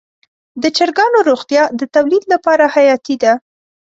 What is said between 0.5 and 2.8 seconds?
د چرګانو روغتیا د تولید لپاره